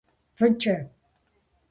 [0.37, 0.77] ФӀыкӀэ…